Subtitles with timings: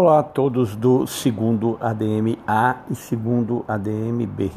[0.00, 4.48] Olá a todos do segundo ADM A e segundo ADM B.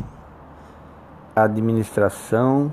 [1.36, 2.72] Administração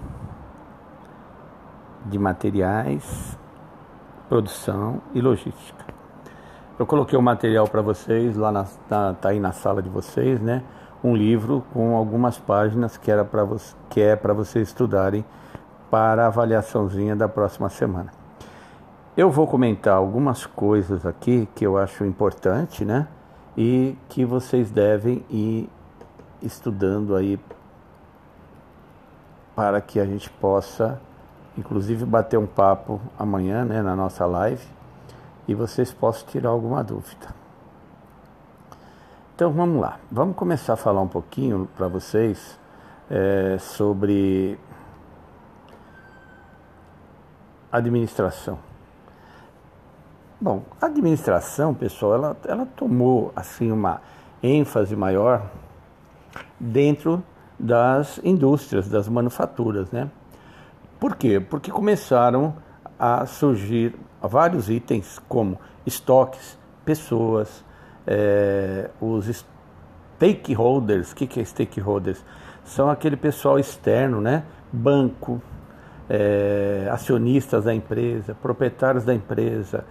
[2.05, 3.39] de materiais,
[4.29, 5.83] produção e logística.
[6.79, 10.39] Eu coloquei o material para vocês lá na, tá, tá aí na sala de vocês,
[10.39, 10.63] né?
[11.03, 13.49] Um livro com algumas páginas que era para
[13.89, 15.25] que é para vocês estudarem
[15.91, 18.18] para a avaliaçãozinha da próxima semana.
[19.19, 23.09] Eu vou comentar algumas coisas aqui que eu acho importante, né?
[23.57, 25.69] E que vocês devem ir
[26.41, 27.37] estudando aí
[29.57, 31.01] para que a gente possa,
[31.57, 34.65] inclusive, bater um papo amanhã, né, na nossa live
[35.49, 37.35] e vocês possam tirar alguma dúvida.
[39.35, 42.57] Então vamos lá, vamos começar a falar um pouquinho para vocês
[43.11, 44.57] é, sobre
[47.73, 48.68] administração.
[50.41, 54.01] Bom, a administração, pessoal, ela, ela tomou assim uma
[54.41, 55.51] ênfase maior
[56.61, 57.25] dentro
[57.59, 60.09] das indústrias, das manufaturas, né?
[61.01, 61.41] Por quê?
[61.41, 62.55] Porque começaram
[62.97, 67.65] a surgir vários itens como estoques, pessoas,
[68.07, 69.45] é, os
[70.17, 71.11] stakeholders.
[71.11, 72.25] O que, que é stakeholders?
[72.65, 74.45] São aquele pessoal externo, né?
[74.73, 75.43] Banco,
[76.09, 79.85] é, acionistas da empresa, proprietários da empresa,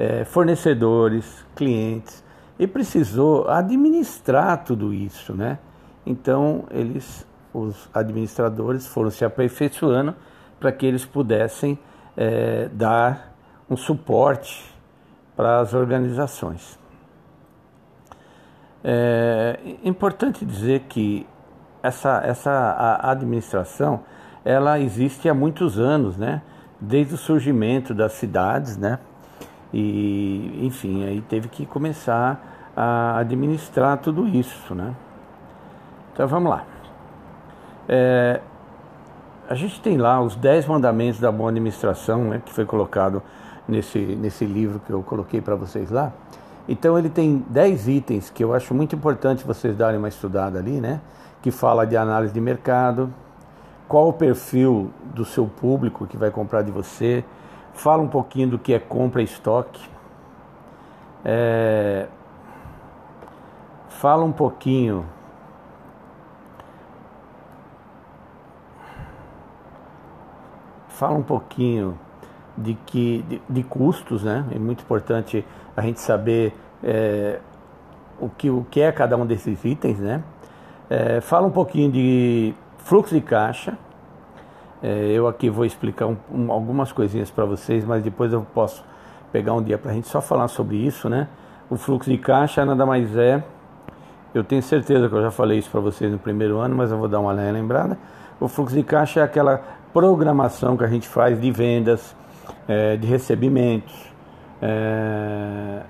[0.00, 2.24] é, fornecedores, clientes,
[2.58, 5.58] e precisou administrar tudo isso, né?
[6.06, 10.14] Então eles, os administradores, foram se aperfeiçoando
[10.58, 11.78] para que eles pudessem
[12.16, 13.34] é, dar
[13.68, 14.74] um suporte
[15.36, 16.78] para as organizações.
[18.82, 21.26] É importante dizer que
[21.82, 24.00] essa, essa administração
[24.42, 26.40] ela existe há muitos anos, né?
[26.80, 28.98] Desde o surgimento das cidades, né?
[29.72, 34.94] E, enfim, aí teve que começar a administrar tudo isso, né?
[36.12, 36.64] Então vamos lá.
[37.88, 38.40] É,
[39.48, 43.22] a gente tem lá os 10 mandamentos da boa administração, né, que foi colocado
[43.66, 46.12] nesse, nesse livro que eu coloquei para vocês lá.
[46.68, 50.80] Então ele tem 10 itens que eu acho muito importante vocês darem uma estudada ali,
[50.80, 51.00] né?
[51.42, 53.12] Que fala de análise de mercado,
[53.88, 57.24] qual o perfil do seu público que vai comprar de você,
[57.74, 59.88] fala um pouquinho do que é compra e estoque,
[61.24, 62.08] é,
[63.88, 65.04] fala um pouquinho
[70.88, 71.98] fala um pouquinho
[72.56, 74.44] de que de, de, custos, né?
[74.54, 75.44] É muito importante
[75.74, 76.54] a gente saber
[76.84, 77.40] é,
[78.20, 80.22] o que o que é cada um desses itens, né?
[80.90, 83.78] É, fala um pouquinho de fluxo de caixa,
[84.82, 88.84] é, eu aqui vou explicar um, um, algumas coisinhas para vocês, mas depois eu posso
[89.30, 91.28] pegar um dia para a gente só falar sobre isso, né?
[91.68, 93.44] O fluxo de caixa nada mais é.
[94.34, 96.98] Eu tenho certeza que eu já falei isso para vocês no primeiro ano, mas eu
[96.98, 97.98] vou dar uma lembrada.
[98.40, 102.16] O fluxo de caixa é aquela programação que a gente faz de vendas,
[102.66, 103.94] é, de recebimentos,
[104.62, 105.80] é,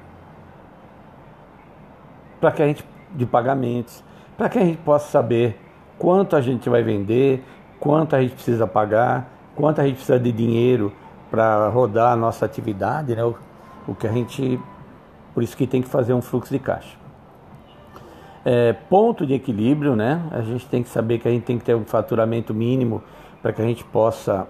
[2.41, 2.85] para que a gente
[3.15, 4.03] de pagamentos,
[4.37, 5.61] para que a gente possa saber
[5.99, 7.45] quanto a gente vai vender,
[7.81, 10.93] quanto a gente precisa pagar, quanto a gente precisa de dinheiro
[11.31, 13.25] para rodar a nossa atividade, né?
[13.25, 13.35] O,
[13.89, 14.61] o, que a gente,
[15.33, 16.99] por isso que tem que fazer um fluxo de caixa.
[18.45, 20.23] É, ponto de equilíbrio, né?
[20.31, 23.03] A gente tem que saber que a gente tem que ter um faturamento mínimo
[23.43, 24.47] para que a gente possa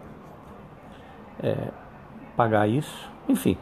[1.43, 1.69] é,
[2.37, 3.09] pagar isso.
[3.29, 3.57] Enfim,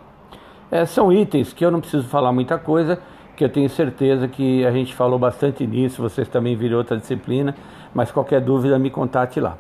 [0.71, 3.01] é, são itens que eu não preciso falar muita coisa,
[3.39, 7.55] que eu tenho certeza que a gente falou bastante nisso, vocês também viram outra disciplina,
[7.95, 9.57] mas qualquer dúvida me contate lá.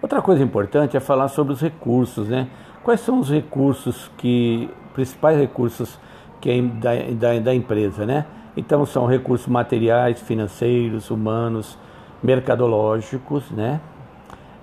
[0.00, 2.46] Outra coisa importante é falar sobre os recursos, né?
[2.84, 5.98] Quais são os recursos que, principais recursos
[6.40, 8.24] que é da, da, da empresa, né?
[8.56, 11.76] Então são recursos materiais, financeiros, humanos,
[12.22, 13.80] mercadológicos, né?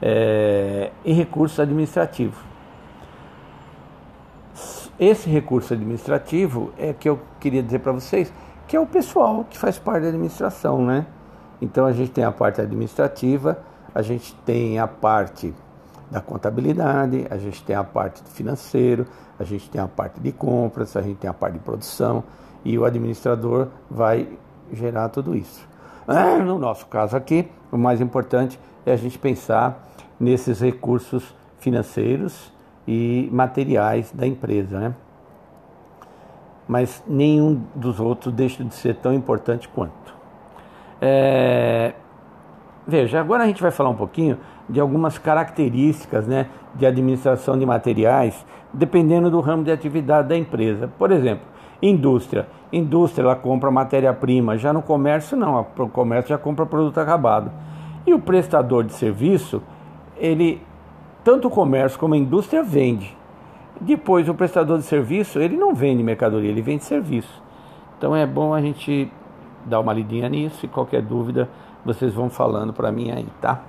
[0.02, 2.40] É, e recursos administrativos.
[5.00, 8.32] Esse recurso administrativo é que eu queria dizer para vocês
[8.66, 11.06] que é o pessoal que faz parte da administração, né?
[11.62, 13.60] Então a gente tem a parte administrativa,
[13.94, 15.54] a gente tem a parte
[16.10, 19.06] da contabilidade, a gente tem a parte do financeiro,
[19.38, 22.24] a gente tem a parte de compras, a gente tem a parte de produção
[22.64, 24.30] e o administrador vai
[24.72, 25.68] gerar tudo isso.
[26.08, 32.55] Ah, no nosso caso aqui, o mais importante é a gente pensar nesses recursos financeiros
[32.88, 34.94] e materiais da empresa, né?
[36.68, 40.14] Mas nenhum dos outros deixa de ser tão importante quanto.
[41.02, 41.94] É...
[42.88, 44.38] Veja, agora a gente vai falar um pouquinho
[44.70, 50.88] de algumas características né, de administração de materiais, dependendo do ramo de atividade da empresa.
[50.98, 51.46] Por exemplo,
[51.82, 52.48] Indústria.
[52.72, 54.58] Indústria, ela compra matéria-prima.
[54.58, 55.60] Já no comércio, não.
[55.78, 57.52] O comércio já compra produto acabado.
[58.06, 59.62] E o prestador de serviço,
[60.18, 60.62] ele,
[61.26, 63.18] tanto o comércio como a indústria vende.
[63.82, 67.42] Depois, o prestador de serviço, ele não vende mercadoria, ele vende serviço.
[67.98, 69.12] Então é bom a gente
[69.66, 71.50] dar uma lidinha nisso e qualquer dúvida
[71.84, 73.60] vocês vão falando para mim aí, tá?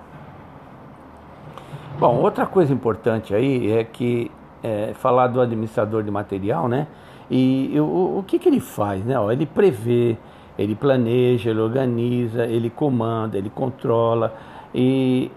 [1.98, 4.30] Bom, outra coisa importante aí é que
[4.62, 6.86] é, falar do administrador de material, né?
[7.30, 9.18] E o, o que, que ele faz, né?
[9.18, 10.18] Ó, ele prevê,
[10.58, 14.34] ele planeja, ele organiza, ele comanda, ele controla
[14.74, 15.30] e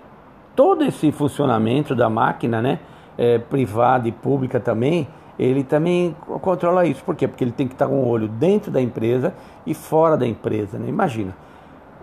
[0.60, 2.80] todo esse funcionamento da máquina, né?
[3.18, 5.08] É, privada e pública também,
[5.40, 7.02] ele também controla isso.
[7.02, 7.30] Por quê?
[7.30, 9.34] Porque ele tem que estar com o olho dentro da empresa
[9.66, 10.78] e fora da empresa.
[10.78, 10.90] Né?
[10.90, 11.34] Imagina,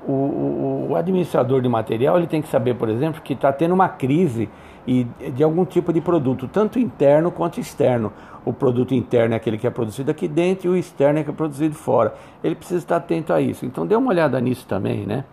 [0.08, 3.74] o, o, o, administrador de material ele tem que saber, por exemplo, que está tendo
[3.74, 4.48] uma crise
[4.86, 8.10] e de algum tipo de produto, tanto interno quanto externo.
[8.42, 11.28] O produto interno é aquele que é produzido aqui dentro e o externo é que
[11.28, 12.14] é produzido fora.
[12.42, 13.66] Ele precisa estar atento a isso.
[13.66, 15.24] Então dê uma olhada nisso também, né?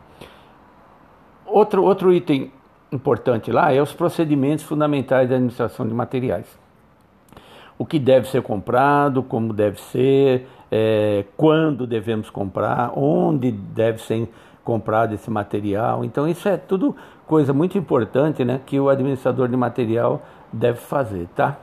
[1.46, 2.52] Outro, outro item
[2.94, 6.46] importante lá é os procedimentos fundamentais da administração de materiais.
[7.78, 14.30] O que deve ser comprado, como deve ser, é, quando devemos comprar, onde deve ser
[14.64, 16.06] comprado esse material.
[16.06, 16.96] Então isso é tudo
[17.28, 21.58] coisa muito importante, né, que o administrador de material deve fazer, tá?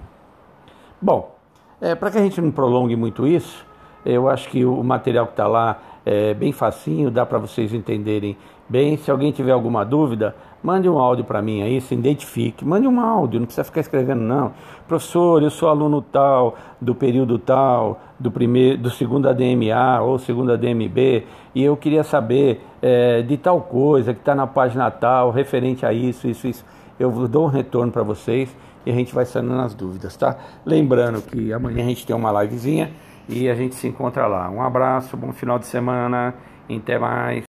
[1.00, 1.34] Bom,
[1.80, 3.64] é, para que a gente não prolongue muito isso,
[4.04, 8.36] eu acho que o material que está lá é bem facinho, dá para vocês entenderem
[8.68, 8.96] bem.
[8.96, 12.64] Se alguém tiver alguma dúvida, mande um áudio para mim aí, se identifique.
[12.64, 14.52] Mande um áudio, não precisa ficar escrevendo não.
[14.86, 20.52] Professor, eu sou aluno tal, do período tal, do primeiro, do segundo ADMA ou segundo
[20.52, 21.24] ADMB,
[21.54, 25.92] e eu queria saber é, de tal coisa que está na página tal, referente a
[25.92, 26.64] isso, isso, isso.
[26.98, 28.54] Eu dou um retorno para vocês
[28.84, 30.36] e a gente vai sanando as dúvidas, tá?
[30.64, 32.90] Lembrando que amanhã a gente tem uma livezinha
[33.28, 34.50] e a gente se encontra lá.
[34.50, 36.34] Um abraço, bom final de semana,
[36.68, 37.49] até mais.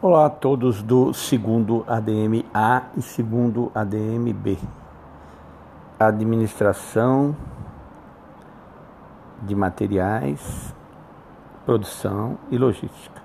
[0.00, 4.56] Olá a todos do segundo ADM-A e segundo ADM-B.
[5.98, 7.34] Administração
[9.42, 10.72] de materiais,
[11.66, 13.20] produção e logística.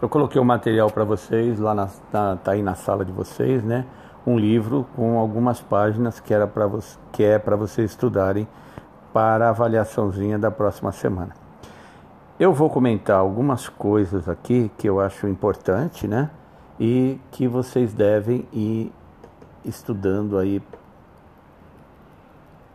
[0.00, 3.62] Eu coloquei o material para vocês lá na, na, tá aí na sala de vocês,
[3.62, 3.84] né?
[4.26, 6.66] Um livro com algumas páginas que era para
[7.12, 8.48] que é para vocês estudarem
[9.12, 11.43] para a avaliaçãozinha da próxima semana.
[12.38, 16.30] Eu vou comentar algumas coisas aqui que eu acho importante, né?
[16.80, 18.92] E que vocês devem ir
[19.64, 20.60] estudando aí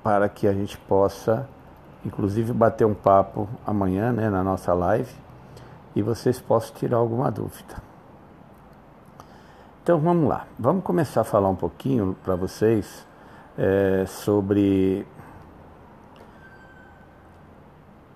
[0.02, 1.46] para que a gente possa,
[2.06, 5.14] inclusive, bater um papo amanhã, né, na nossa live
[5.94, 7.84] e vocês possam tirar alguma dúvida.
[9.84, 13.06] Então vamos lá, vamos começar a falar um pouquinho para vocês
[13.58, 15.06] é, sobre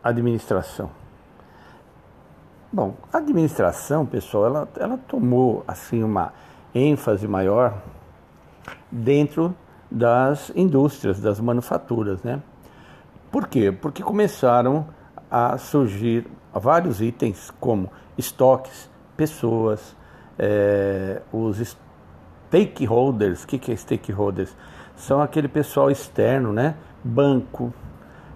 [0.02, 1.03] administração.
[2.76, 6.34] Bom, a administração, pessoal, ela, ela tomou assim uma
[6.74, 7.84] ênfase maior
[8.92, 9.56] dentro
[9.92, 12.42] das indústrias, das manufaturas, né?
[13.32, 13.72] Por quê?
[13.72, 14.88] Porque começaram
[15.30, 19.96] a surgir vários itens como estoques, pessoas,
[20.40, 21.78] é, os
[22.50, 23.44] stakeholders.
[23.44, 24.58] O que, que é stakeholders?
[24.96, 26.74] São aquele pessoal externo, né?
[27.04, 27.72] Banco,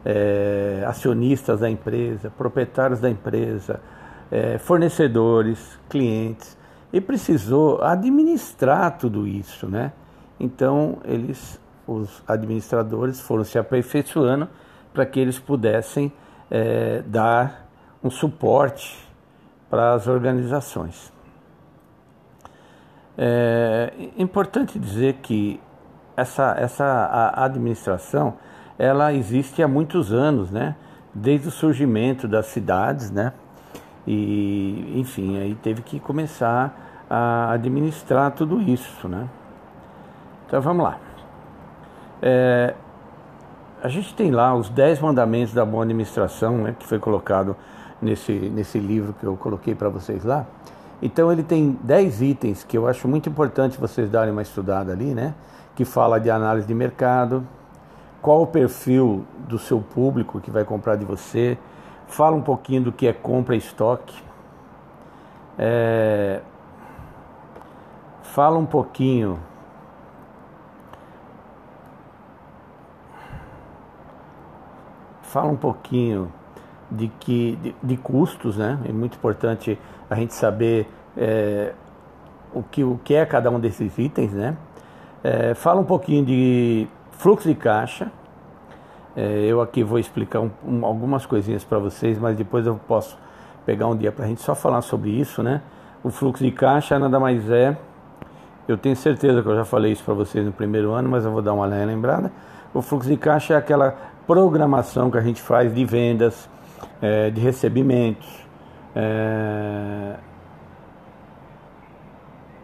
[0.06, 3.82] é, acionistas da empresa, proprietários da empresa,
[4.32, 6.58] é, fornecedores, clientes,
[6.92, 9.92] e precisou administrar tudo isso, né?
[10.40, 14.48] Então eles, os administradores, foram se aperfeiçoando
[14.94, 16.12] para que eles pudessem
[16.50, 17.68] é, dar
[18.04, 18.98] um suporte
[19.70, 21.12] para as organizações.
[23.18, 25.60] É importante dizer que
[26.16, 28.36] essa, essa administração
[28.78, 30.76] ela existe há muitos anos, né?
[31.14, 33.34] Desde o surgimento das cidades, né?
[34.08, 39.28] E, enfim, aí teve que começar a administrar tudo isso, né?
[40.48, 40.98] Então vamos lá.
[42.22, 42.74] É,
[43.84, 47.56] a gente tem lá os 10 mandamentos da boa administração, né, que foi colocado
[48.02, 50.46] nesse, nesse livro que eu coloquei para vocês lá.
[51.02, 55.14] Então ele tem 10 itens que eu acho muito importante vocês darem uma estudada ali,
[55.14, 55.36] né?
[55.76, 57.46] Que fala de análise de mercado,
[58.22, 61.58] qual o perfil do seu público que vai comprar de você,
[62.08, 64.22] fala um pouquinho do que é compra e estoque,
[65.58, 66.42] é,
[68.24, 69.40] fala um pouquinho
[75.22, 76.32] fala um pouquinho
[76.90, 78.80] de que de, de, custos, né?
[78.88, 79.78] É muito importante
[80.10, 81.74] a gente saber é,
[82.54, 84.56] o que o que é cada um desses itens, né?
[85.24, 88.12] É, fala um pouquinho de fluxo de caixa,
[89.18, 93.18] É, eu aqui vou explicar um, um, algumas coisinhas para vocês, mas depois eu posso
[93.66, 95.64] pegar um dia para a gente só falar sobre isso, né?
[96.04, 97.76] O fluxo de caixa nada mais é.
[98.68, 101.32] Eu tenho certeza que eu já falei isso para vocês no primeiro ano, mas eu
[101.32, 102.32] vou dar uma lembrada.
[102.76, 103.98] O fluxo de caixa é aquela
[104.28, 106.48] programação que a gente faz de vendas,
[107.02, 108.46] é, de recebimentos,
[108.96, 110.14] é,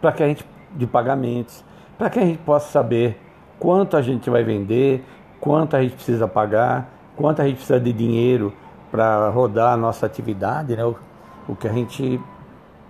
[0.00, 1.64] para que a gente de pagamentos,
[1.98, 3.20] para que a gente possa saber
[3.58, 5.04] quanto a gente vai vender,
[5.44, 8.50] quanto a gente precisa pagar, quanto a gente precisa de dinheiro
[8.90, 10.82] para rodar a nossa atividade, né?
[10.82, 10.96] O,
[11.46, 12.18] o, que a gente,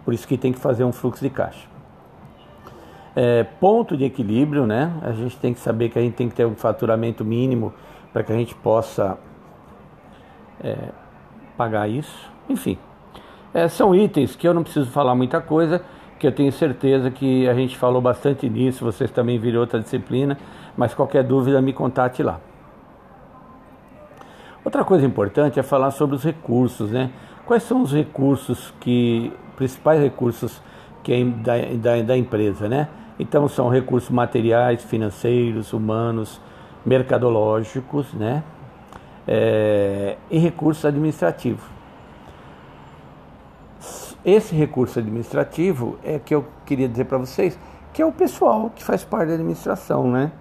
[0.04, 1.66] por isso que tem que fazer um fluxo de caixa.
[3.16, 4.92] É, ponto de equilíbrio, né?
[5.02, 7.75] A gente tem que saber que a gente tem que ter um faturamento mínimo
[8.12, 9.18] para que a gente possa
[10.62, 10.90] é,
[11.56, 12.30] pagar isso.
[12.49, 12.78] Enfim,
[13.52, 15.82] é, são itens que eu não preciso falar muita coisa
[16.25, 20.38] que eu tenho certeza que a gente falou bastante nisso, vocês também viram outra disciplina,
[20.76, 22.40] mas qualquer dúvida me contate lá.
[24.64, 27.10] Outra coisa importante é falar sobre os recursos, né?
[27.44, 30.62] Quais são os recursos que, principais recursos
[31.02, 32.88] que é da, da, da empresa, né?
[33.18, 36.40] Então são recursos materiais, financeiros, humanos,
[36.84, 38.42] mercadológicos, né?
[39.28, 41.64] É, e recursos administrativos.
[44.24, 47.58] Esse recurso administrativo é que eu queria dizer para vocês
[47.92, 50.32] que é o pessoal que faz parte da administração, né?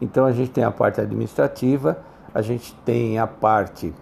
[0.00, 1.98] Então a gente tem a parte administrativa,
[2.34, 3.92] a gente tem a parte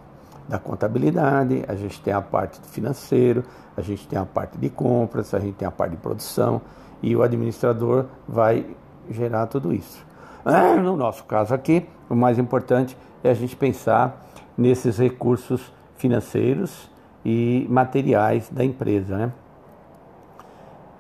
[0.49, 3.43] da contabilidade, a gente tem a parte do financeiro,
[3.77, 6.61] a gente tem a parte de compras, a gente tem a parte de produção
[7.03, 8.67] e o administrador vai
[9.11, 10.05] gerar tudo isso.
[10.83, 14.25] No nosso caso aqui, o mais importante é a gente pensar
[14.57, 16.89] nesses recursos financeiros
[17.25, 19.33] e materiais da empresa, né?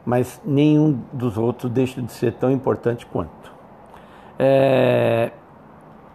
[0.05, 3.56] Mas nenhum dos outros deixa de ser tão importante quanto.
[4.39, 5.31] É...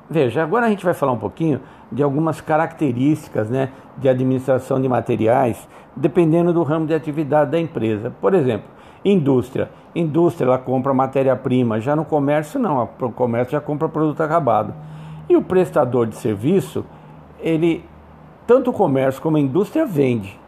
[0.10, 1.62] Veja, agora a gente vai falar um pouquinho
[1.92, 8.14] de algumas características né, de administração de materiais, dependendo do ramo de atividade da empresa.
[8.22, 8.70] Por exemplo,
[9.04, 9.70] indústria.
[9.96, 14.74] Indústria ela compra matéria-prima, já no comércio não, o comércio já compra produto acabado.
[15.30, 16.86] E o prestador de serviço,
[17.40, 17.86] ele
[18.46, 20.40] tanto o comércio como a indústria vende.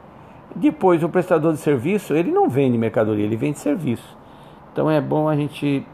[0.55, 4.17] Depois, o prestador de serviço, ele não vende mercadoria, ele vende serviço.
[4.71, 5.85] Então é bom a gente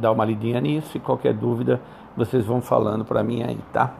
[0.00, 1.80] dar uma lidinha nisso e qualquer dúvida
[2.16, 3.92] vocês vão falando para mim aí, tá?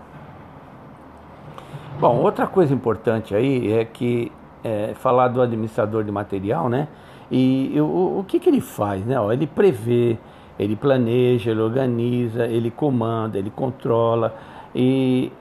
[2.01, 4.33] Bom, outra coisa importante aí é que
[4.65, 6.89] é, falar do administrador de material, né?
[7.31, 9.21] E o, o que, que ele faz, né?
[9.21, 10.19] Ó, ele prevê,
[10.59, 14.35] ele planeja, ele organiza, ele comanda, ele controla
[14.75, 15.33] e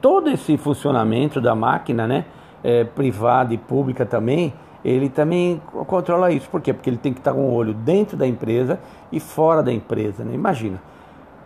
[0.00, 2.24] todo esse funcionamento da máquina, né,
[2.62, 4.52] é, privada e pública também,
[4.84, 6.48] ele também controla isso.
[6.48, 6.72] Por quê?
[6.72, 8.78] Porque ele tem que estar com o olho dentro da empresa
[9.10, 10.24] e fora da empresa.
[10.24, 10.34] Né?
[10.34, 10.80] Imagina,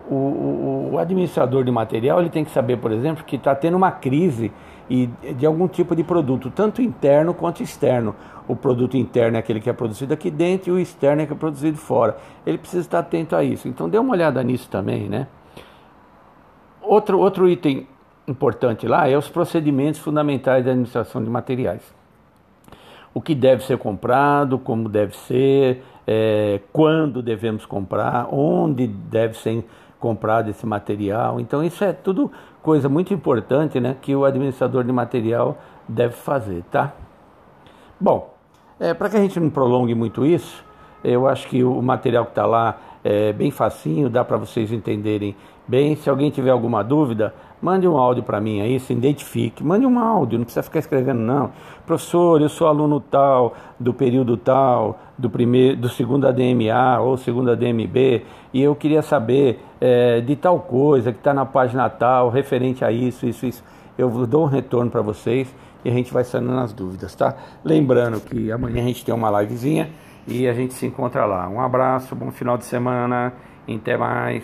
[0.08, 3.76] o, o, o, administrador de material ele tem que saber, por exemplo, que está tendo
[3.76, 4.52] uma crise
[4.90, 8.14] e, de algum tipo de produto, tanto interno quanto externo.
[8.46, 11.32] O produto interno é aquele que é produzido aqui dentro e o externo é que
[11.32, 12.16] é produzido fora.
[12.44, 13.68] Ele precisa estar atento a isso.
[13.68, 15.28] Então dê uma olhada nisso também, né?
[16.82, 17.86] Outro, outro item
[18.26, 22.01] importante lá é os procedimentos fundamentais da administração de materiais.
[23.14, 29.64] O que deve ser comprado, como deve ser, é, quando devemos comprar, onde deve ser
[30.00, 31.38] comprado esse material.
[31.38, 32.30] Então isso é tudo
[32.62, 36.92] coisa muito importante, né, que o administrador de material deve fazer, tá?
[38.00, 38.34] Bom,
[38.80, 40.64] é, para que a gente não prolongue muito isso,
[41.04, 45.36] eu acho que o material que está lá é bem facinho, dá para vocês entenderem
[45.66, 45.96] bem.
[45.96, 49.62] Se alguém tiver alguma dúvida, Mande um áudio para mim aí, se identifique.
[49.62, 51.52] Mande um áudio, não precisa ficar escrevendo não.
[51.86, 57.52] Professor, eu sou aluno tal, do período tal, do primeiro, do segundo ADMA ou segundo
[57.52, 62.84] ADMB, e eu queria saber é, de tal coisa que está na página tal, referente
[62.84, 63.64] a isso, isso, isso.
[63.96, 65.54] Eu dou um retorno para vocês
[65.84, 67.36] e a gente vai sanando as dúvidas, tá?
[67.64, 69.88] Lembrando que amanhã a gente tem uma livezinha
[70.26, 71.48] e a gente se encontra lá.
[71.48, 73.32] Um abraço, bom final de semana,
[73.72, 74.40] até mais.